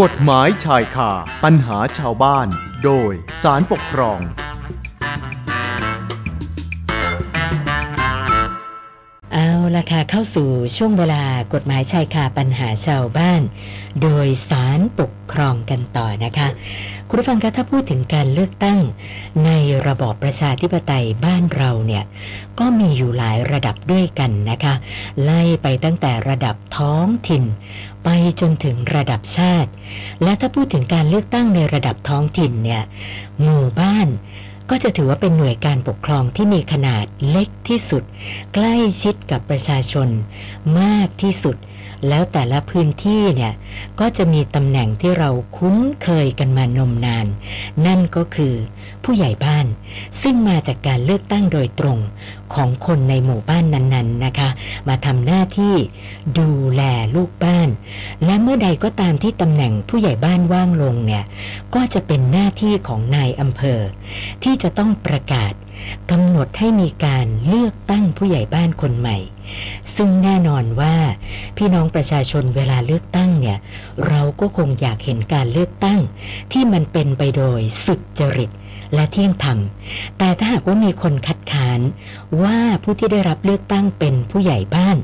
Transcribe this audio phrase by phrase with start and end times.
[0.00, 1.10] กฎหมายชายคา
[1.44, 2.46] ปัญหาชาวบ้าน
[2.84, 3.12] โดย
[3.42, 4.18] สารปกครอง
[9.32, 13.42] เอาละค่ะเข้าสู่ช่วงเวลากฎหมายชายคาปัญหาชาวบ้าน
[14.02, 16.48] โดยสารปกครองกันต่อนะคะ
[17.08, 18.78] คุณผู้ฟังคะถ้าพูดถึงการเลือกตั้ง
[19.44, 19.50] ใน
[19.86, 22.04] ระบอบประชาธิปไตยบ้านเราเนี่ย
[22.58, 24.74] ก็มีอยู่หลายระดับด้วยกันนะคะ
[25.22, 27.44] ไล่ไปตั้งแต่ระดับท้องถิ่น
[28.04, 28.08] ไป
[28.40, 29.70] จนถึงระดับชาติ
[30.22, 32.82] และถ้าพูดถึงการเลือกตั้งในระดับท้องถิ่นเนี่ย
[33.42, 34.08] หมู่บ้าน
[34.70, 38.02] ก็จะถือว่าเป็นหน่วยการปกครองที่มีขนาดเล็กที่สุด
[38.54, 40.08] ใกล้ชิดกับประชาชน
[40.80, 41.56] มากที่สุด
[42.08, 43.52] แล้วแต่ละพื้นที่เนี่ย
[44.00, 47.26] ก็จะมีตำแหน่งที่เราคุ้นเคยกันมานมนาน
[47.86, 48.54] นั่นก็คือ
[49.04, 49.66] ผู้ใหญ่บ้าน
[50.22, 51.98] ซึ่งมาจากการเลือกตั้งโดยตรง
[52.54, 54.48] ของคนในหมู่บ้านนั้นๆนะคะ
[54.88, 55.74] มาทำหน้าที่
[56.38, 56.82] ดูแล
[57.14, 57.68] ลูกบ้าน
[58.24, 61.24] และเมื่อใดก็ตามที่ตำแหน่งผู้ใหญ่บ้านว่างลงเนี่ย
[61.74, 63.80] ก็จะเป็นหน้าที่ของนายอำเภอ
[64.42, 65.52] ที่จะต้องประกาศ
[66.10, 69.18] กำหนดให้มีการเลือกตั้งผู้ใหญ่บ้านคนใหม่
[69.96, 70.94] ซึ่งแน่นอนว่า
[71.56, 73.58] พี่น้องประชาชนเวลาเลือกตั้งเนี่ย
[74.08, 76.00] เราก็คงอยากเห็นการเลือกตั้ง
[76.52, 78.50] ที่มันเป็นไปโดยสุจริต
[78.94, 79.58] และเที่ยงธรรม
[80.18, 81.80] แต่ถ้าหากว่ามีคนคัดค้าน
[82.42, 84.96] ว่าผู้ที่ได้รับเลือกตั้งเป็นผู้ใหญ่บ้าน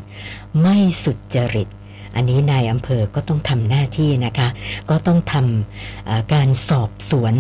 [0.61, 1.69] ไม่สุจริต
[2.17, 4.49] อันนี้นายอำเภอก็ต้องทำหน้าที่นะคะ
[4.91, 7.35] ก็ต้องทำการสอบสวน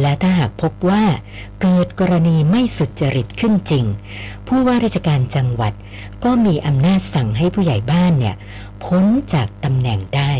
[0.00, 1.02] และถ้าหากพบว่า
[1.62, 3.84] เกิดกรณีไม่สุจริตขึ้นจริง
[4.46, 5.72] ผู้ว่าราชการจังหวัด
[6.24, 8.36] ก็มีอำนาจสั่งให้ผู้ใหญ่บ้านเนี่ย
[8.84, 10.32] พ้นจากตำแหน่งได้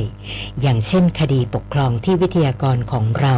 [0.61, 3.37] อย่างเช่นคดีปกครองที่วิทยากรของเรา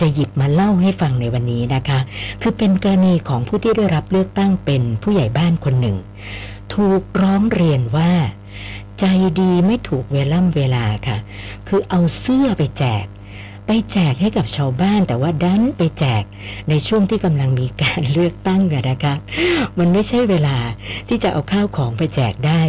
[0.00, 1.98] จะหยิบมาเล่าให้ฟังในวันนี้นะคะ
[2.42, 5.96] คือเป็นกรณีของผู้ที่ได้รับเลือกตั้งเป็นผู้ใหญ่บ้านคนหนึ่ง
[6.74, 8.12] ถูกร้องเรียนว่า
[9.04, 11.18] ใจดีไม่ถูกเวล่ำเวลาค่ะ
[11.68, 13.06] คือเอาเสื้อไปแจก
[13.66, 16.24] ไปแจกให้กับชาวบ้านแต่ว่าดันไปแจก
[16.68, 19.14] ในช่วงที่กำลังมีการเลือกตั้งกันนะคะ
[19.78, 20.56] มันไม่ใช่เวลา
[21.08, 22.62] ที่จะเอาข้าวของไปแจกได้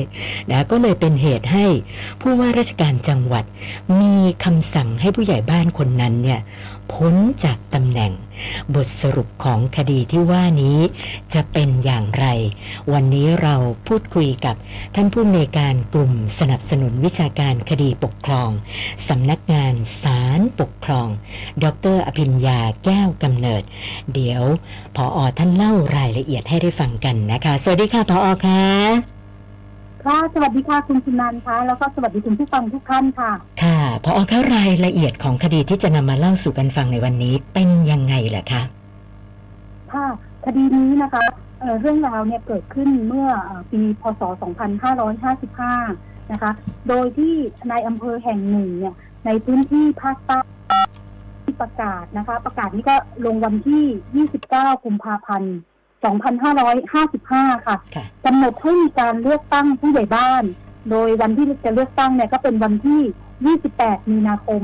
[0.51, 1.65] นะก็เลยเป็นเหตุให้
[2.21, 3.45] ผู้ว่าราชการจังหวัด
[4.01, 6.39] มีคำสั่งให้ผู้ใหญ่บ้านคนนั้นเนี่ย
[6.93, 8.11] พ้นจากตำแหน่ง
[8.75, 10.79] บทสรุปของคดีที่ว่านี้
[11.33, 12.25] จะเป็นอย่างไร
[12.93, 13.55] วันนี้เรา
[13.87, 14.55] พูดคุยกับ
[14.95, 18.49] ท่านผู้อำนวยการกลุ่มสนับสนุนวิชาการคดีปกครอง
[19.07, 21.07] สำนักงานศาลปกครอง
[21.63, 23.63] ดรอภิญญาแก้วกำเนิด
[24.13, 24.43] เดี๋ยว
[24.95, 29.22] พออท่านเล่ารายละเอียดให้ได้ฟังกันนะคะ สวัสดีค่ะพออค่ะ
[30.05, 33.31] ค่ะสวัสดีค่ะคุณชุนันท์คะแล้วก็สวัสดีคุณผู้ฟังทุกท่านค่ะ
[33.63, 38.61] ค่ะพออคะรายละเอียดของคดีที่จะนำมาเล่าสู่กันฟังในวันนี้เป็นยังไงล่ะคะ
[39.93, 40.07] ค่ะ
[40.45, 41.23] คดีนี้นะคะ
[41.59, 44.21] เอ่อเรื่องราวเนี่ยเกิดขึ้นเมื่อเอ่อปีพศ
[45.01, 46.51] 2555 นะคะ
[46.87, 47.33] โดยที่
[47.69, 50.39] ในอำเภอแห่งหนึ่งเนี่ยในพื้นที่ภาคใต้
[51.43, 55.55] ที่ประกาศนะคะ ประกาศนี้ก็ลงวันที่ 29 กุมภาพันธ์
[56.03, 60.43] 2555ค่ะค่ะกำหนดให้มีการเลือกตั้งผู้ใหญ่บ้าน
[60.89, 64.61] โดยวันที่จะเลือกตั้งเนี่ยก็เป็นวันที่ 28 มีนาคม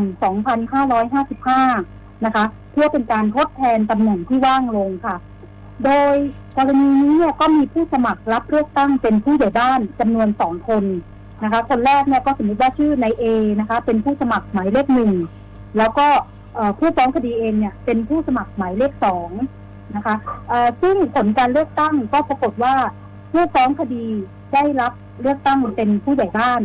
[1.47, 5.15] 2555 นะคะ เพื่อเป็นการทดแทนตำแหน่งที่ว่างลงค่ะ
[5.85, 6.15] โดย
[6.57, 10.83] กรณีนี้เนี่ยก็มีผู้สมัครรับเลือกตั้งเป็นผู้ใหญ่บ้านจำนวนสองคน
[11.43, 13.23] นะคะ คนแรกเนี่ยก็สมมติว่าชื่อนายเอ
[13.59, 15.13] นะคะ เป็นผู้สมัครหมายเลขหนึ่ง
[15.77, 16.07] แล้วก็
[16.55, 19.29] เอ่อผู้ฟ้องคดีเองเนี่ยเป็นผู้สมัครหมายเลขสอง
[19.95, 20.15] นะคะ
[20.81, 22.75] ซึ่งผลการเลือกตั้งก็ปรากฏว่า
[23.31, 24.05] ผู้ฟ้องคดี
[24.53, 26.61] ได้รับเลือกตั้งเป็นผู้ใหญ่บ้าน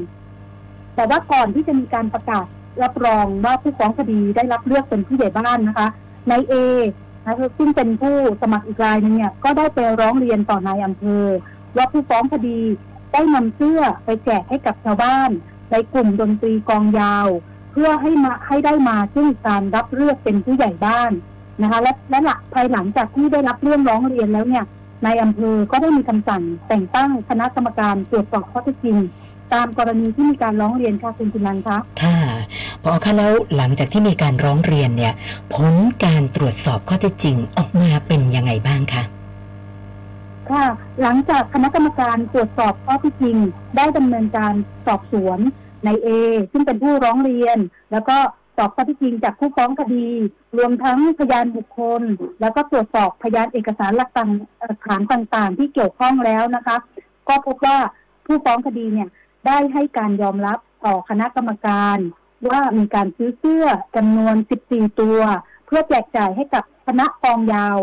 [0.95, 2.47] แต่ว่าก่อนที่จะมีการประกาศ
[2.83, 5.89] รับรองว่าผู้ฟ้องคดีได้รับเลือกเป็นผู้ใหญ่บ้านนะคะ
[6.31, 6.55] นายเอ
[7.27, 11.25] นะคะซึ่งเป็นผู้สมัครอีกรายนึงเนี่ยก็ได้ไปร้องเรียนต่อนายอำเภอ
[11.77, 12.61] ว่าผู้ฟ้องคดี
[13.13, 15.31] ได้นำเสื้อไปแจกให้กับชาวบ้าน
[15.71, 17.29] ในกลุ่มดนตรีกองยาว
[17.73, 21.13] เพื่อให้มาให้ได้มาซึ่งการรับเลือกเป็นผู้ใหญ่บ้าน
[21.63, 24.65] นะคะและและหลักภายหลังจากที่ได้รับเรื่องร้องเรียนแล้วเนี่ย
[25.05, 28.97] นายอำเภอก็ได้มีคำสั่งแต่งตั้งคณะกรรมการตรวจสอบข้อเท็จจริง
[29.55, 32.19] ตามกรณีที่มีการร้องเรียนค่ะคุณจุนันท์คะค่ะ
[32.83, 35.15] พอคะแล้วหลังจากที่มีการร้องเรียนเนี่ย
[35.55, 35.75] ผล
[36.05, 39.03] การตรวจสอบข้อเท็จจริงออกมาเป็นยังไงบ้างคะ
[40.51, 40.67] ค่ะ
[41.03, 43.37] หลังจากคณะกรรมการตรวจสอบข้อเที่จริง
[43.77, 44.55] ได้ดำเนินการ
[44.87, 45.39] สอบสวน
[45.85, 46.09] ในเอ
[46.53, 47.59] ซึ่งเป็นผู้ร้องเรียน
[47.93, 48.17] แล้วก็
[48.57, 50.07] สอบข้อเที่จริงจากผู้ฟ้องคดี
[50.59, 52.03] รวมทั้งพยานบุคคล
[52.41, 54.11] แล้วก็ตรวจสอบพยานเอกสารหลัก
[54.87, 56.77] ฐานต่างๆ ที่เกี่ยวข้องแล้วนะคะ
[57.29, 57.79] ก็พบว่า
[58.27, 59.09] ผู้ฟ้องคดีเนี่ย
[59.47, 61.99] ได้ให้การยอมรับต่อคณะกรรมการ
[62.49, 63.67] ว่ามีการซื้อเสื้อ
[63.97, 64.35] จำนวน
[64.67, 65.19] 14 ตัว
[65.67, 67.79] เพื่อแจกจ่ายให้กับคณะกองยาว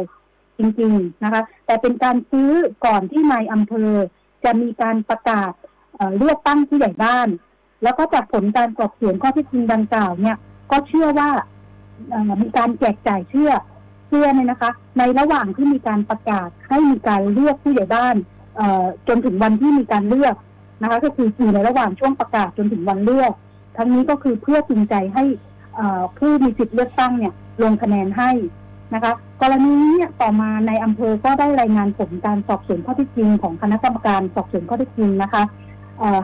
[0.58, 2.52] จริงๆนะคะ แต่เป็นการซื้อ
[2.86, 3.92] ก่อนที่นายอำเภอ
[4.44, 5.52] จะมีการประกาศ
[5.96, 7.28] เเลือกตั้งผู้ใหญ่บ้าน
[7.84, 10.38] แล้วก็จากผลการสอบสวนข้อท็จจริงดังกล่าวเนี่ย
[10.72, 11.30] ก็เชื่อว่า
[12.42, 13.52] มีการแจกจ่ายเชื่อ
[14.08, 18.16] เชื่อเนี่ยนะคะ ในระหว่างที่มีการประกาศให้มีการเลือกผู้ใหญ่บ้าน
[19.08, 20.36] จนถึงวันที่มีการเลือก
[20.82, 23.32] นะคะ ก็คืออยู่ในระหว่างช่วงประกาศจนถึงวันเลือก
[23.78, 25.24] ทั้งนี้ก็คือเพื่อจูงใจให้
[26.18, 27.34] ผู้มีสิทธิ์เลือกตั้งเนี่ย
[27.64, 28.32] ลงคะแนนให้
[28.94, 35.44] นะคะ กรณีนี้เนี่ยต่อมาในอำเภอก็ได้รายงานผลการสอบสวนข้อเท็จจริงของคณะกรรมการสอบสวนข้อเท็จจริงนะคะ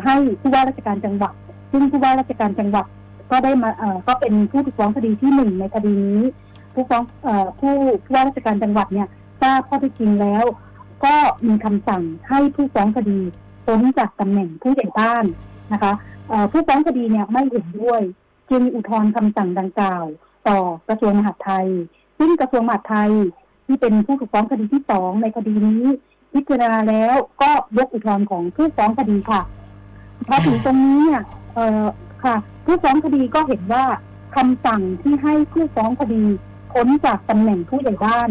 [0.06, 1.34] ให้ผู้ว่าราชการจังหวัด
[1.72, 2.86] ซึ่งผู้ว่าราชการจังหวัด
[3.32, 6.22] ก็ได้มาเอ่อก็เป็นผู้ถูกฟ้องคดีที่หนึ่งในคดีนี้
[6.74, 7.74] ผู้ฟ้องเอ่อผู้
[8.06, 9.08] ผู้ว่าราชการจังหวัดเนี่ย
[9.42, 10.44] ทราบข้อเท็จจริงแล้ว
[11.06, 11.16] ก็
[11.48, 13.20] มีคำสั่งให้ผู้ฟ้องคดี
[13.66, 15.26] พ้นจากตำแหน่งผู้ใหญ่บ้าน
[15.74, 15.94] นะคะ
[16.30, 18.02] เอ่อผู้ฟ้องคดีเนี่ยไม่เห็นด้วย
[18.50, 20.06] จึงอุทธรณ์คำสั่งดังกล่าว
[20.48, 20.58] ต่อ
[20.88, 21.68] กระทรวงมหาดไทย
[22.18, 23.12] ซึ่งกระทรวงมหาดไทย
[23.66, 25.84] ที่เป็นผู้ถูกฟ้องคดีที่สองในคดีนี้
[26.34, 29.42] พิจารณาแล้วก็ยกอุทธรณ์ของผู้ฟ้องคดีค่ะ
[30.28, 31.24] พอถึงตรงนี้เนี่ย
[31.56, 31.86] เอ่อ
[32.24, 32.36] ค่ะ
[32.68, 33.86] ผู้ฟ้องคดีก็เห็นว่า
[34.36, 36.24] คำสั่งที่ให้ผู้ฟ้องคดี
[36.74, 38.30] พ้นจากตำแหน่งผู้ใหญ่บ้าน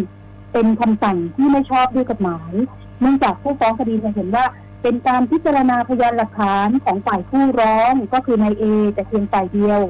[0.53, 2.53] เป็นคำสั่งที่ไม่ชอบด้วยกฎหมาย
[3.01, 4.45] เนื่องจากผู้ฟ้องคดีเนี่ยเห็นว่า
[4.83, 9.81] เป็นการพิจารณาพยานหลักฐานของฝ่ายผู้ร้องก็คือนายเอแต่เพียงฝ่ายเดียว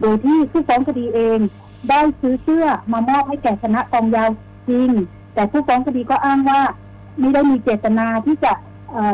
[0.00, 1.38] โดยที่ผู้ฟ้องคดีเอง
[1.90, 4.30] ได้ซื้อเสื้อมามอบให้แก่คณะกองยาว
[4.68, 4.90] จริง
[5.34, 6.60] แต่ผู้ฟ้องคดีก็อ้างว่า
[7.18, 8.52] ไม่ได้มีเจตนาที่จะ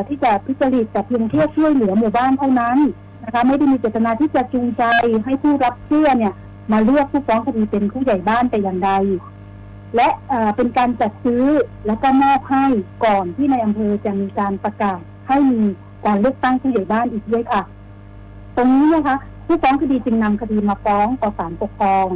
[0.08, 2.78] ที่จะพิจารณาแต่เพียงเพื่อช่วยเหลือหมู่บ้านเท่านั้น
[3.26, 4.82] นะคะไม่ได้มีเจตนาที่จะจูงใจ
[5.24, 6.34] ให้ผู้รับเสื้อเนี่ย
[6.72, 8.90] มาเลือกผู้ฟ้องคดีเป็นผู้ใหญ่บ้านแต่อย่างใด
[9.96, 11.44] และเอ่อเป็นการจัดซื้อ
[11.86, 12.64] และก็มอบให้
[13.04, 15.62] ก่อนที่ในอำเภอจะมีการประกาศให้มี
[16.06, 17.62] การเลือกตั้งผู้ใหญ่บ้านอีกด้วยค่ะ
[18.56, 22.08] ตรงนี้นะคะ ผู้ฟ้องคดีจึงนำคดีมาฟ้องต่อศาลปกครอง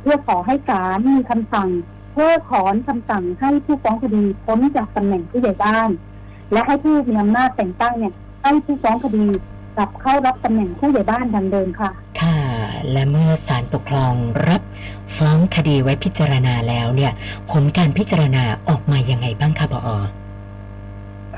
[0.00, 1.68] เพื่อขอให้ศาลมีคำสั่ง
[2.12, 5.90] เพิกถอนคำสั่งให้ผู้ฟ้องคดีพ้นจากตำแหน่งผู้ใหญ่บ้าน
[6.52, 9.26] และให้ผู้มีอำนาจแต่งตั้งเนี่ยให้ผู้ฟ้องคดี
[9.76, 11.90] กลับเข้ารับตำแหน่งผู้ใหญ่บ้านดังเดิมค่ะ
[12.20, 12.38] ค่ะ
[12.92, 14.14] และเมื่อศาลปกครอง
[14.48, 14.62] รับ
[15.16, 17.12] ฟ้องคดีไว้พิจารณาแล้วเนี่ย
[17.50, 19.88] ผลการพิจารณาออกมายังไงบ้างคะบอ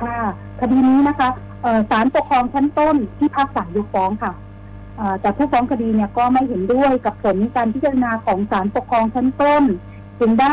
[0.01, 0.19] ค่ะ
[0.61, 1.29] คดีนี้นะคะ
[1.63, 4.33] เอ่อศาลปกครองชั้นต้นที่ภาคศาลยกฟ้องค่ะ
[4.97, 9.63] เอ่อแต่ผู้ฟ้องคดีเนี่ยก็ไม่เห็นด้วยกับผลการพิจารณาของศาลปกครองชั้นต้น
[10.21, 10.53] จึงได้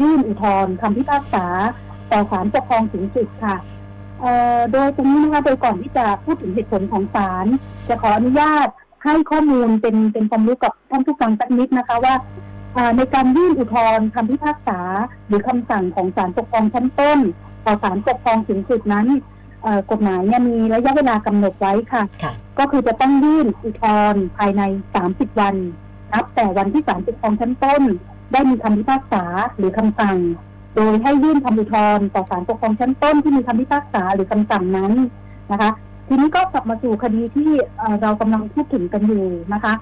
[0.00, 1.46] ยื่นอุทธรณ์คำพิพากษา
[2.12, 3.79] ต่อศาลปกครองสูงสุดค่ะเอ่อ
[4.72, 7.46] โดยตรงนี้นะคะโดยก่อนที่จะพูดถึงเหตุผลของศาล
[7.88, 8.68] จะขออนุญาต
[9.04, 12.14] ให้ข้อมูลเป็นเป็นความรู้กับท่านผู้ฟังสักนิดนะคะว่า
[12.74, 14.80] เอ่อในการยื่นอุทธรณ์คำพิพากษา
[15.26, 17.18] หรือคำสั่งของศาลปกครองชั้นต้น
[17.66, 19.06] ต่อศาลปกครองสูงสุดนั้น
[19.62, 24.62] เอ่อกฎหมายเนี่ยมีระยะเวลากำหนดไว้ค่ะค่ะ ก็คือจะต้องยื่นอุทธรณ์ภายใน
[25.02, 25.56] 30 วัน
[26.12, 27.82] นับแต่วันที่ศาลปกครองชั้นต้น
[28.32, 29.24] ได้มีคำพิพากษา
[29.56, 30.16] หรือคำสั่ง
[30.74, 34.92] โดยให้ยื่นคำอุทธรณ์ต่อศาลปกครองชั้นต้นที่มีคำพิพากษาหรือคำสั่งนั้น
[35.52, 35.70] นะคะ
[36.08, 37.50] ทีนี้ก็กลับมาสู่คดีที่
[38.02, 39.72] เรากำลังพูดถึงกันอยู่นะคะ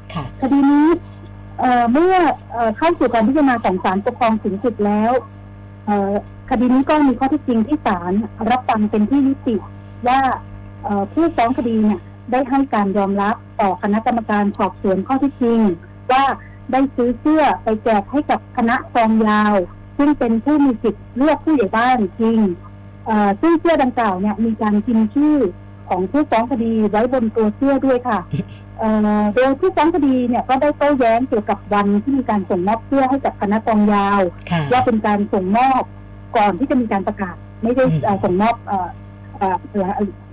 [0.42, 0.88] คดีนี้
[1.92, 2.14] เมื่อ
[2.76, 5.12] เข้าสู่การพิจารณาของศาลปกครองสูงสุดแล้ว
[6.50, 8.12] คดีนี้ก็มีข้อเท็จจริงที่ศาล
[8.50, 9.56] รับฟังเป็นที่ยุติ
[10.08, 10.20] ว่า
[11.12, 12.00] ผู้ฟ้องคดีเนี่ย
[12.30, 15.60] ได้ให้การยอมรับต่อคณะกรรมการสอบสวนข้อเท็จจริง
[16.12, 16.24] ว่า
[16.72, 19.54] ได้ซื้อเสื้อไปแจกให้กับคณะกองยาว
[19.98, 22.38] ซึ่งเป็นผู้มีสิทธิ์เลือกผู้ใหญ่บ้านจริง
[23.06, 25.36] เอ่อซึ่งเสื้อดังกล่าวเนี่ยมีการพิมพ์ชื่อ
[25.88, 28.18] ของผู้ฟ้องคดีไว้บนตัวเสื้อด้วยค่ะ
[28.78, 34.20] เอ่อโดยผู้ฟ้องคดีเนี่ยก็ได้โต้แย้งเกี่ยวกับวันที่มีการส่งมอบเสื้อให้กับคณะกองยาว
[34.50, 35.82] ค่ะว่าเป็นการส่งมอบ
[36.36, 38.88] ก่อนที่จะมีการประกาศ ไม่ได้อืมเอ่อส่งมอบเอ่อ
[39.36, 39.90] เอ่อระ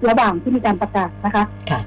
[0.10, 1.82] ระหว่างที่มีการประกาศนะคะค่ะ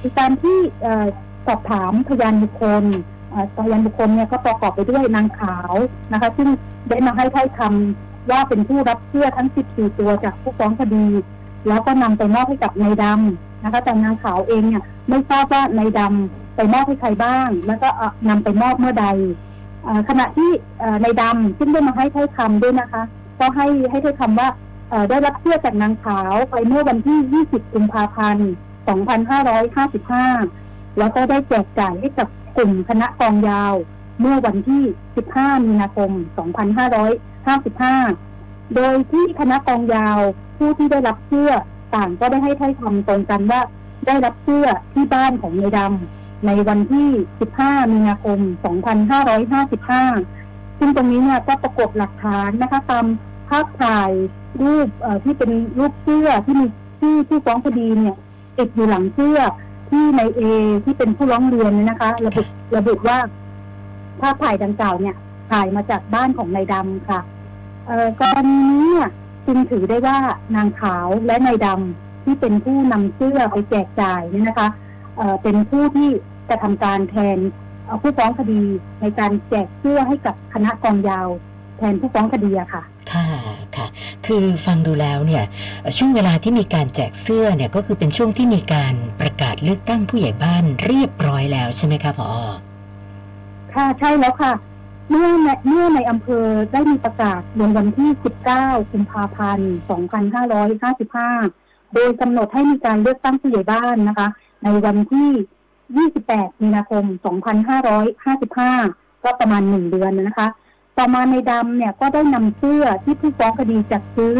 [0.00, 1.06] คือการที่เอ่อ
[1.46, 3.17] สอบถามพยานบุคคลเอ่อ
[3.56, 5.72] พยานบุคคลเนี่ยก็ประกอบไปด้วยนางขาว
[6.12, 6.48] นะคะ ซึ่ง
[6.88, 11.06] ได้มาให้ถ้อยคำว่าเป็นผู้รับเสื้อทั้ง 14 ตัวจากผู้ฟ้องคดี
[11.68, 19.06] แล้วก็นำไปมอบให้กับนายดำนะคะ แต่นางขาวเองเนี่ยไม่ทราบว่านายดำไปมอบให้ใครบ้าง แล้วก็เอานำไปมอบเมื่อใด
[19.86, 20.50] อขณะที่
[21.04, 23.02] นายดำซึ่งได้มาให้ถ้อยคำด้วยนะคะ
[23.38, 24.48] ก็ให้ให้ถ้อยคำว่า
[25.10, 28.50] ได้รับเสื้อจากนางขาวไปเมื่อวันที่ 20 กุมภาพันธ์
[29.76, 33.74] 2555 แล้วก็ได้แจกจ่ายให้กับ กลุ่มคณะกองยาว
[34.20, 34.82] เมื่อวันที่
[35.24, 36.10] 15 มีนาคม
[37.78, 40.18] 2555 โดยที่คณะกองยาว
[40.58, 41.52] ผู้ที่ได้รับเสื้อ
[41.94, 43.60] ต่างก็ได้ให้ถ้อยคำตรงกันว่า
[44.06, 47.08] ได้รับเสื้อที่บ้านของนายดำในวันที่
[47.50, 48.38] 15 มีนาคม
[49.98, 53.06] 2555 ซึ่งตรงนี้เนี่ยก็ประกบหลักฐานนะคะตาม
[53.48, 54.10] ภาพถ่าย
[54.62, 56.66] รูปเอ่อที่เป็นรูปเสื้อที่มี
[57.00, 58.16] ชื่อผู้ฟ้องคดีเนี่ย
[58.58, 59.38] ติดอยู่หลังเสื้อ
[59.90, 60.40] ที่ในเอ
[60.84, 62.42] ที่เป็นผู้ร้องเรียนเนี่ยนะคะ ระบุ
[62.76, 63.18] ระบุว่า
[64.20, 65.14] ภาพถ่ายดังกล่าวเนี่ย
[65.50, 67.20] ถ่ายมาจากบ้านของนายดำค่ะ
[67.86, 69.10] เอ่อกรณีนี้เนี่ย
[69.46, 70.18] จึงถือได้ว่า
[70.56, 74.68] นางขาวและนายดำที่เป็นผู้นำเสื้อไปแจกจ่ายเนี่ยนะคะ
[75.16, 76.08] เอ่อเป็นผู้ที่
[76.48, 77.38] จะทำการแทน
[78.02, 78.62] ผู้ฟ้องคดี
[79.00, 81.28] ในการแจกเสื้อให้กับคณะกองยาว
[81.78, 83.26] แทนผู้ฟ้องคดีอะค่ะ ค่ะ
[83.76, 83.86] ค่ะ
[84.28, 85.44] คือฟังดูแล้วเนี่ย
[85.96, 92.28] ช่วงเวลาที่มีการแจกเสื้อเนี่ยก็คือเป็นช่วงที่มีการประกาศเลือกตั้งผู้ใหญ่บ้านเรียบร้อยแล้วใช่ไหมคะพอ
[93.74, 94.52] ค่ะใช่แล้วค่ะ
[95.10, 98.10] เมื่อในเมื่อในอำเภอได้มีประกาศลงวันที่
[98.50, 99.72] 19 กุมภาพันธ์
[100.66, 104.28] 2555 โดยกำหนดให้มีการเลือกตั้งผู้ใหญ่บ้านนะคะ
[104.64, 107.04] ในวันที่ 28 มีนาคม
[108.54, 110.48] 2555 ก็ประมาณหนึ่งเดือนนะคะ
[110.98, 114.38] ต่อมาในดำเนี่ยก็ได้นำเสื้อที่ผู้ฟ้องคดีจัดซื้อ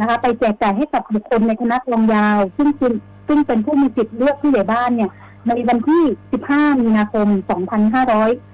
[0.00, 2.92] นะคะ ไปแจกจ่ายให้กับบุคคลในคณะกองยาว ซึ่งเป็น
[3.28, 5.10] ซึ่งเป็นผู้มีสิทธิ์เลือกผู้ใหญ่บ้านเนี่ย
[5.46, 6.02] ในวันที่
[6.42, 7.28] 15 มีนาคม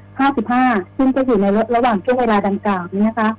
[0.07, 3.31] 2555 ซึ่งก็อยู่ในระหว่างช่วงเวลาดังกล่าวนี้นะคะ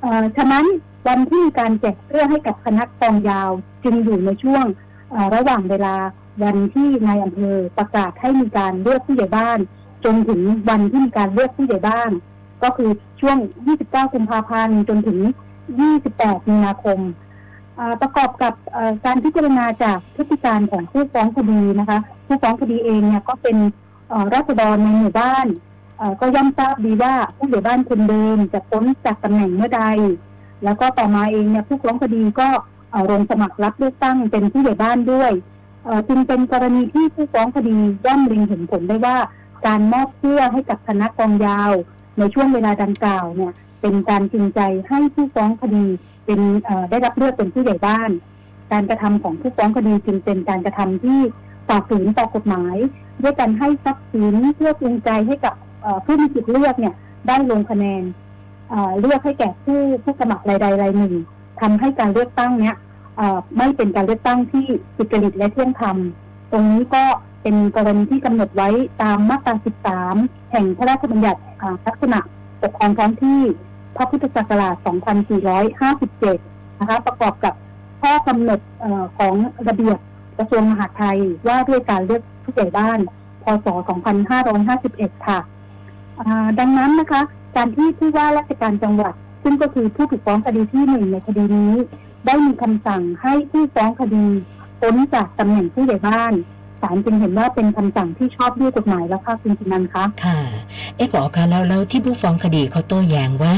[0.00, 0.64] เอ่อฉะนั้น
[1.08, 3.50] วันที่มีการแจกเสื้อให้กับคณะกองยาว
[3.84, 4.64] จึงอยู่ในช่วง
[5.34, 5.96] ระหว่างเวลา
[6.42, 9.58] วันที่นายอำเภอประกาศให้มีการเลือกผู้ใหญ่บ้าน
[10.04, 12.10] จนถึงวันที่มีการเลือกผู้ใหญ่บ้าน
[12.62, 13.36] ก็คือช่วง
[13.76, 15.18] 29 กุมภาพันธ์จนถึง
[15.84, 16.98] 28 มีนาคม
[18.00, 18.54] ประกอบกับ
[19.04, 23.56] การพิจารณาจากพฤติการของผู้ฟ้องคดีนะคะ ผู้ฟ้องคดีเองเนี่ยก็เป็น
[24.34, 25.46] ราษฎรในหมู่บ้าน
[26.20, 29.82] ก็ย่อมทราบดีว่าผู้ใหญ่บ้านคนเดิมจะพ้นจากตำแหน่งเมื่อใด
[30.64, 32.48] แล้วก็ต่อมาเองเนี่ยผู้ฟ้องคดีก็
[32.90, 35.32] เอ่อลงสมัครรับเลือกตั้งเป็นผู้ใหญ่บ้านด้วย
[36.08, 39.16] จึงเป็นกรณีที่ผู้ฟ้องคดีย่อมเล็งเห็นผลได้ว่า
[39.66, 41.70] การมอบเสื้อให้กับคณะกองยาว
[42.18, 45.86] ในช่วงเวลาดังกล่าวเนี่ยเป็นการจริงใจให้ผู้ฟ้องคดี
[46.24, 46.40] เป็น
[46.90, 48.10] ได้รับเลือกเป็นผู้ใหญ่บ้าน
[48.72, 51.20] การกระทำของผู้ฟ้องคดีจึงเป็นการกระทำที่
[51.68, 52.76] ฝ่าฝืนต่อกฎหมาย
[53.22, 55.54] ด้วยการให้ทรัพย์สินเพื่อจูงใจให้กับ
[56.04, 56.94] ผู้มีสิทธิ์เลือกเนี่ย
[57.28, 58.02] ได้ลงคะแนน
[59.00, 61.14] เลือกให้แก่ผู้ผู้สมัครรายใดรายหนึ่ง
[61.60, 62.76] ทำให้การเลือกตั้งเนี้ย
[63.58, 64.64] ไม่เป็นการเลือกตั้งที่
[64.96, 65.96] สุจริตและเที่ยงธรรม
[66.52, 67.04] ตรงนี้ก็
[67.42, 68.68] เป็นกรณีที่กำหนดไว้
[69.02, 69.54] ตามมาตรา
[70.04, 71.40] 13 แห่งพระราชบัญญัติ
[71.86, 72.20] ลักษณะ
[72.62, 73.40] ปกครองท้องที่
[73.96, 74.74] พระพุทธศักราช
[75.96, 77.54] 2457 นะคะ ประกอบกับ
[78.02, 78.84] ข้อกำหนดอ
[79.18, 79.34] ของ
[79.68, 79.98] ระเบียบ
[80.38, 81.18] กระทรวงมหาดไทย
[81.48, 82.98] ว่าด้วยการเลือกผู้ใหญ่บ้าน
[83.42, 83.66] พศ
[84.46, 85.38] 2551 ค่ะ
[86.58, 87.22] ดังนั้นนะคะ
[87.56, 91.72] การที่ผู้ว่าราชการจังหวัด ซึ่งก็คือผู้ถูกฟ้องคดีที่หนึ่งในคดีนี้
[92.26, 94.26] ได้มีคำสั่งให้ผู้ฟ้องคดี
[94.80, 96.32] พ้นจากตำแหน่งผู้ใหญ่บ้าน
[96.80, 100.40] ศาลจึงเห็นว่าเป็นคำสั่งที่ชอบด้วยกฎหมายแล้วค่ะคุณจินันท์คะค่ะ
[100.96, 103.56] เอ๊ะพอคะแล้วแล้วที่ผู้ฟ้องคดีเขาโต้แย้งว่า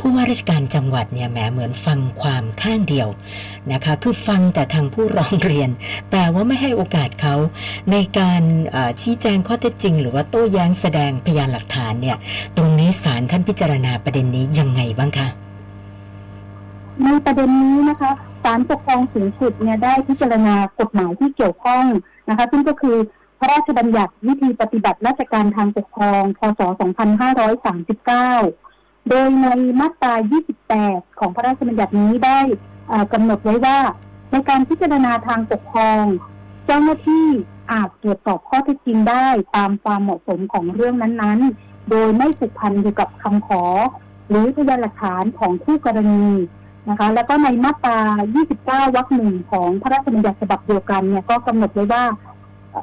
[0.00, 3.08] ผู้ว่าราชการจังหวัดเนี่ยแหมเหมือนฟังความข้างเดียว
[3.72, 5.70] นะคะ คือฟังแต่ทางผู้ร้องเรียน
[6.10, 7.34] แต่ว่าไม่ให้โอกาสเขา
[7.92, 12.16] ในการเอ่อชี้แจงข้อเท็จจริง หรือว่าโต้แย้งแสดงพยานหลักฐานเนี่ย
[12.56, 15.28] ตรงนี้ศาลท่านพิจารณาประเด็นนี้ยังไงบ้างคะ
[17.02, 18.12] ในประเด็นนี้นะคะ
[18.46, 21.84] ศาลปกครองสูงสุดเนี่ยได้พิจารณากฎหมายที่เกี่ยวข้อง
[22.28, 22.96] นะคะ ซึ่งก็คือ
[23.38, 26.60] พระราชบัญญัติวิธีปฏิบัติราชการทางปกครอง พศ
[28.24, 29.48] 2539 โดยใน
[29.80, 30.14] มาตรา
[30.66, 32.40] 28 ของพระราชบัญญัตินี้ได้
[33.12, 33.78] กำหนดไว้ว่า
[34.30, 36.04] ในการพิจารณาทางปกครอง
[36.66, 37.26] เจ้าหน้าที่
[37.72, 39.26] อาจตรวจสอบข้อเท็จจริงได้
[39.56, 43.64] ตามความเหมาะสมของเรื่องนั้นๆ โดยไม่ผูกพันอยู่กับคำขอ
[44.28, 46.26] หรือพยานหลักฐานของคู่กรณี
[46.88, 47.98] นะคะ แล้วก็ในมาตรา
[48.44, 52.04] 29 วรรคหนึ่งของพระราชบัญญัติฉบับเดียวกันเนี่ยก็กำหนดไว้ว่า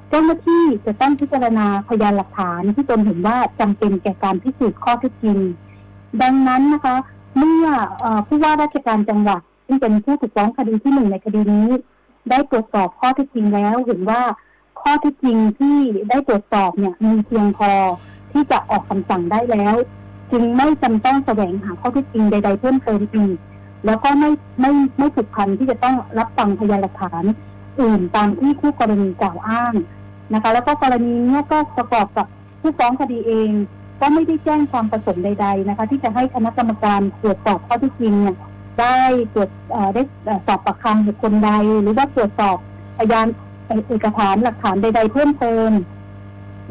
[0.10, 5.38] เจ้าหน้าที่จะต้องพิจารณาพยานหลักฐานที่ตนเห็นว่าจำเป็นแก่การพิสูจน์ข้อเท็จจริง
[6.22, 6.96] ดังนั้นนะคะ
[7.38, 7.66] เมื่อ
[8.00, 11.68] เอ่อผู้ว่าราชการจังหวัด ซึ่งเป็นผู้ถูกฟ้องคดีที่หนึ่งในคดีนี้
[12.30, 14.22] ได้ตรวจสอบข้อเท็จจริงแล้ว เห็นว่า
[14.82, 15.78] ข้อเท็จจริงที่
[16.10, 17.72] ได้ตรวจสอบเนี่ยมีเพียงพอ
[18.32, 19.76] ที่จะออกคำสั่งได้แล้ว
[20.32, 23.38] จึงไม่จำต้องแสวงหาข้อเท็จจริงใด ๆ เพิ่มเติมอีก
[23.86, 24.30] แล้วก็ไม่
[24.62, 27.24] ไม่ไม่ผูกพันที่จะต้องรับฟังพยานหลักฐาน
[27.82, 29.74] อื่นตามที่คู่กรณีกล่าวอ้าง
[30.34, 32.28] นะคะ แล้วก็กรณีนี้ก็ประกอบกับ
[32.62, 33.52] ผู้ฟ้องคดีเอง
[34.02, 38.36] ก็ไม่ได้แจ้งความประสงค์ใด ๆนะคะ ที่จะให้คณะกรรมการตรวจสอบข้อท็จจริงเนี่ย
[38.80, 38.98] ได้
[39.34, 40.02] ตรวจเออได้
[40.48, 41.50] สอบปากคำบุคคลใด
[41.82, 42.58] หรือว่าตรวจสอบ
[42.98, 43.28] พยาน
[43.88, 45.72] เอกสารหลักฐานใด ๆ เพิ่มเติม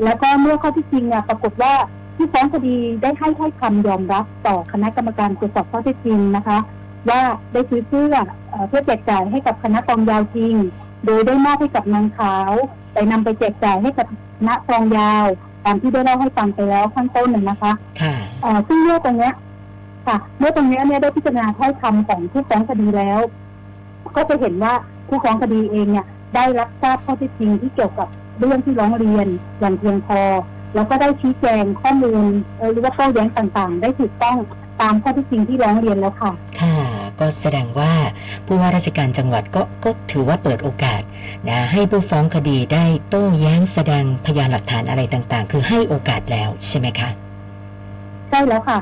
[0.05, 1.75] แล้วก็เมื่อข้อที่จริงเนี่ยปรากฏว่า
[2.17, 6.59] ผู้ฟ้องคดีได้ให้ถ้อยคำยอมรับต่อคณะกรรมการตรวจสอบข้อเท็จจริงนะคะ
[7.11, 7.21] ว่า
[7.53, 8.17] ได้ซื้อเสื้อ
[8.51, 10.55] เอ่อเพื่อแจกจ่ายให้กับคณะกองยาวจริง
[11.07, 12.53] โดยได้มอบให้กับนางขาว
[12.93, 14.07] ไปนำไปแจกจ่ายให้กับ
[14.39, 15.25] คณะกองยาว
[15.65, 19.33] ตามที่ได้เล่าให้ฟังไปแล้วข้างต้นหนึ่งนะคะค่ะเอ่อซึ่งเมื่อตรงเนี้ย
[20.07, 23.21] ค่ะเมื่อตรงเนี้ยเนี่ยได้พิจารณาถ้อยคำของผู้ฟ้องคดีแล้ว
[24.17, 24.73] ก็จะเห็นว่า
[25.09, 29.27] ผู้ฟ้องคดีเองเนี่ย ได้รับทราบข้อเท็จจริงที่เกี่ยวกับเรื่องที่ร้องเรียน
[29.61, 30.21] อย่างเพียงพอ
[30.75, 32.25] แล้วก็ได้ชี้แจงข้อมูล
[32.57, 34.37] เอ่อหรือว่าข้อแย้งต่างๆ ได้ถูกต้อง
[34.81, 36.77] ตามข้อเท็จจริงที่ร้องเรียนแล้วค่ะ ค่ะ
[37.21, 37.93] ก็แสดงว่า
[38.47, 41.03] ผู้ว่าราชการจังหวัดก็ก็ถือว่าเปิดโอกาส
[41.49, 47.09] นะให้ผู้ฟ้องคดีได้โต้แย้งแสดงพยานหลักฐานอะไรต่างๆ คือให้โอกาสแล้วใช่ไหมคะ
[48.29, 48.79] ใช่แล้วค่ะ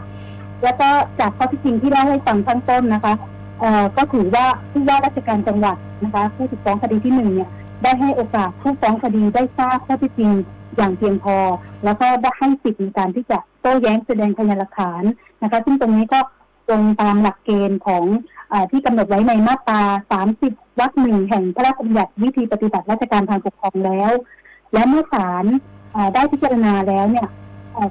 [0.63, 0.89] แล้วก็
[1.21, 3.15] จากข้อที่จริงที่เล่าให้ฟังข้างต้นนะคะ
[3.61, 7.51] เอ่อก็ถือว่าผู้ว่าราชการจังหวัดนะคะ ผู้ถูกฟ้องคดีที่หนึ่งเนี่ย
[7.83, 10.31] ได้ให้โอกาสผู้ฟ้องคดีได้ทราบข้อที่จริง
[10.77, 11.37] อย่างเพียงพอ
[11.85, 15.03] แล้วก็ได้ให้สิทธิ์ในการที่จะโต้แย้งแสดงพยานหลักฐาน
[15.43, 16.21] นะคะ ซึ่งตรงนี้ก็
[16.71, 18.05] ตรงตามหลักเกณฑ์ของ
[18.53, 19.81] อที่กำหนดไว้ในมาตรา
[20.27, 24.11] 30 วรรคหนึ่งแห่งพระราชบัญญัติวิธีปฏิบัติราชการทางปกครองแล้ว
[24.73, 25.45] และเมื่อศาล
[26.15, 27.29] ได้พิจารณาแล้วเนี่ย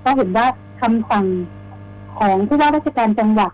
[0.05, 0.45] ก็เห็นว่า
[0.81, 1.25] คำสั่ง
[2.19, 3.51] ของผู้ว่าราชการจังหวัด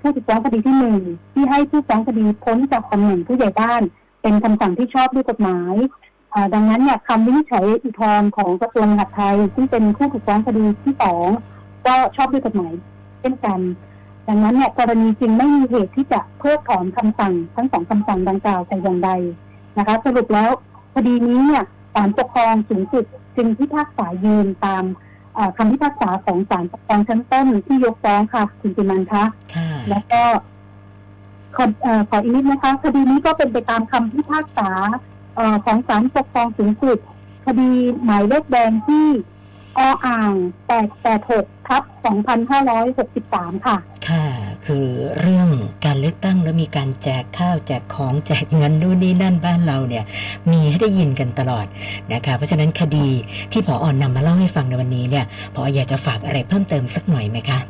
[0.00, 1.00] ผู้ถูกฟ้องคดีที่หนึ่ง
[1.34, 3.82] ที่ให้ผู้ฟ้องคดีพ้นจากตำแหน่งผู้ใหญ่บ้าน
[4.22, 5.74] เป็นคำสั่งที่ชอบด้วยกฎหมาย
[6.54, 11.28] ดังนั้นเนี่ยคำวินิจฉัยอุทธรณ์ของกระทรวงมหาดไทยซึ่เป็นผู้ถูกฟ้องคดีที่สอง
[11.86, 12.72] ก็ชอบด้วยกฎหมาย
[13.20, 13.60] เช่นกัน
[14.28, 19.10] ดังนั้นเนี่ยกรณีจริงไม่มีเหตุที่จะเพิกถอนคำสั่งทั้งสองคำสั่งดังกล่าวแต่อย่างใด
[19.78, 20.50] นะคะ สรุปแล้ว
[20.94, 23.04] คดีนี้เนี่ยศาลปกครองสูงสุด
[23.36, 24.84] จึงพิพากษายืนตาม
[25.34, 30.22] เอ่อคำพิพากษาของศาลปกครองชั้นต้นที่ยกฟ้องค่ะคุณปิมันคะค่ะแล้วก็
[31.56, 34.70] ขอเอ่อขออีกนิดนะคะ คดีนี้ก็เป็นไปตามคำพิพากษา
[35.36, 36.98] เอ่อของศาลปกครองสูงสุด
[37.46, 37.70] คดี
[38.04, 39.06] หมายเลขแดงที่
[39.84, 40.32] ออ่าง
[40.98, 41.82] 886ทับ
[42.78, 43.76] 2563ค่ะ
[44.08, 44.26] ค่ะ
[44.66, 44.86] คือ
[45.20, 45.48] เรื่อง
[45.84, 50.04] การเลือกตั้งแล้วมีการแจกข้าวแจกของแจกเงินนู่นนี่นั่นบ้านเราเนี่ย
[50.50, 51.66] มีให้ได้ยินกันตลอด
[52.12, 53.08] นะคะ เพราะฉะนั้นคดี
[53.52, 57.60] ที่ผออนำมาเล่าให้ฟังในวันนี้เนี่ยผออยากจะฝากอะไรเพิ่มเติมสักหน่อยไหมคะ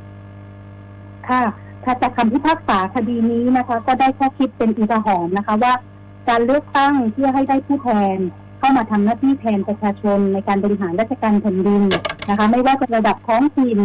[1.29, 1.43] ค่ะ
[1.85, 5.73] ถ้าจากคำพิพากษาคดีนี้นะคะ ก็ได้ข้อคิดเป็นอุทาหรณ์นะคะว่า
[6.29, 8.19] การเลือกตั้งเพื่อให้ได้ผู้แทน
[8.59, 11.83] เข้ามาทำหน้าที่แทนประชาชนในการบริหารราชการแผ่นดิน
[12.29, 13.79] นะคะ ไม่ว่าจะระดับท้องถิ่น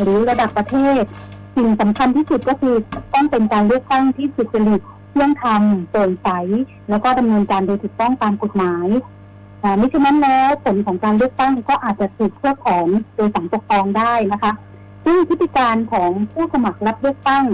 [0.00, 1.02] หรือระดับประเทศ
[1.56, 2.74] สิ่งสำคัญที่สุดก็คือ
[3.14, 6.28] ต้องเป็นการเลือกตั้งที่สุจริตเที่ยงธรรมโปร่งใส
[6.90, 8.86] แล้วก็ดำเนินการโดยถูกต้องตามกฎหมาย
[9.62, 14.52] อ่ามิฉะนั้นแล้วผลของการเลือกตั้งก็อาจจะถูกเพิกถอนโดยสังปกครองได้นะคะ
[15.04, 17.44] ซึ่งพฤติการของผู้สมัครรับเลือกตั้ง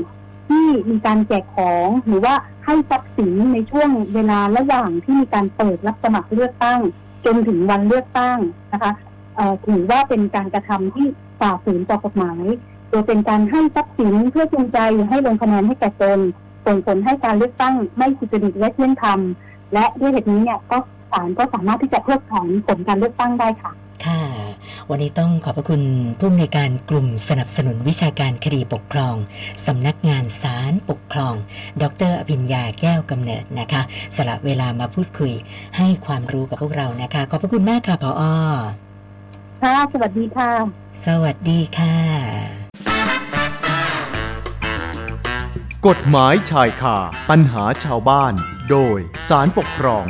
[0.48, 6.80] ที่มีการแจกของหรือว่าให้ทรัพย์สินในช่วงเวลาระหว่างที่มีการเปิดรับสมัครเลือกตั้ง
[7.24, 8.38] จนถึงวันเลือกตั้ง
[8.72, 8.92] นะคะ
[9.66, 11.06] ถือว่าเป็นการกระทำที่
[11.40, 12.44] ฝ่าฝืนต่อกฎหมาย
[12.90, 14.78] โดยเป็นการให้ทรัพย์สินเพื่อจูงใจ
[15.08, 16.18] ให้ลงคะแนนให้แก่ตน
[16.66, 19.20] ส่งผลให้การเลือกตั้งไม่สุจริตและเที่ยงธรรม
[19.74, 20.78] และด้วยเหตุนี้เนี่ยก็
[21.12, 23.72] ศาลก็สามารถที่จะเพิกถอนผลการเลือกตั้งได้ค่ะ
[24.90, 25.82] วันนี้ต้องขอบพระคุณ
[26.18, 29.14] ผู้อำนวยการกลุ่มสนับสนุนวิชาการคดีปกครอง
[29.66, 31.34] สำนักงานศาลปกครอง
[31.82, 33.82] ดรอภิญญาแก้วกำเนิดนะคะ
[34.16, 35.32] สละเวลามาพูดคุย
[35.76, 38.22] ให้ความรู้กับพวกเรานะคะ ขอบพระคุณมากค่ะพออ
[39.62, 40.50] ค่ะสวัสดีค่ะ
[41.06, 41.96] สวัสดีค่ะ
[45.86, 46.98] กฎหมายชายคา
[47.30, 48.34] ปัญหาชาวบ้าน
[48.70, 50.06] โดยสารปกครอง